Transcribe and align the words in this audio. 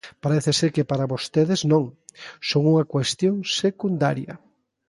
Parece 0.23 0.51
ser 0.59 0.69
que 0.75 0.87
para 0.89 1.11
vostedes 1.13 1.61
non, 1.71 1.83
son 2.49 2.61
unha 2.71 2.87
cuestión 2.93 3.35
secundaria. 3.61 4.33